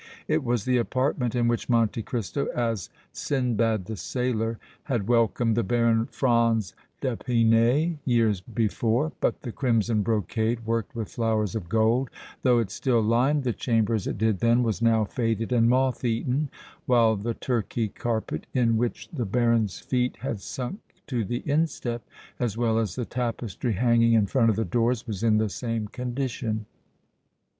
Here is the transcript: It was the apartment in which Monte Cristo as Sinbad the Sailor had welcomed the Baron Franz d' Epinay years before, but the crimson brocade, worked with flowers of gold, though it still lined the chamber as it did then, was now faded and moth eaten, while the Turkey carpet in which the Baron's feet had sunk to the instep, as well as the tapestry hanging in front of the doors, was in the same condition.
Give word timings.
It 0.27 0.43
was 0.43 0.65
the 0.65 0.77
apartment 0.79 1.35
in 1.35 1.47
which 1.47 1.69
Monte 1.69 2.01
Cristo 2.01 2.47
as 2.55 2.89
Sinbad 3.13 3.85
the 3.85 3.95
Sailor 3.95 4.57
had 4.85 5.07
welcomed 5.07 5.55
the 5.55 5.61
Baron 5.63 6.07
Franz 6.07 6.73
d' 7.01 7.05
Epinay 7.13 7.99
years 8.03 8.41
before, 8.41 9.11
but 9.19 9.43
the 9.43 9.51
crimson 9.51 10.01
brocade, 10.01 10.65
worked 10.65 10.95
with 10.95 11.11
flowers 11.11 11.53
of 11.53 11.69
gold, 11.69 12.09
though 12.41 12.57
it 12.57 12.71
still 12.71 12.99
lined 12.99 13.43
the 13.43 13.53
chamber 13.53 13.93
as 13.93 14.07
it 14.07 14.17
did 14.17 14.39
then, 14.39 14.63
was 14.63 14.81
now 14.81 15.05
faded 15.05 15.51
and 15.51 15.69
moth 15.69 16.03
eaten, 16.03 16.49
while 16.87 17.15
the 17.15 17.35
Turkey 17.35 17.87
carpet 17.87 18.47
in 18.55 18.77
which 18.77 19.07
the 19.09 19.25
Baron's 19.27 19.77
feet 19.77 20.17
had 20.21 20.41
sunk 20.41 20.79
to 21.05 21.23
the 21.23 21.43
instep, 21.47 22.01
as 22.39 22.57
well 22.57 22.79
as 22.79 22.95
the 22.95 23.05
tapestry 23.05 23.73
hanging 23.73 24.13
in 24.13 24.25
front 24.25 24.49
of 24.49 24.55
the 24.55 24.65
doors, 24.65 25.05
was 25.05 25.21
in 25.21 25.37
the 25.37 25.47
same 25.47 25.87
condition. 25.89 26.65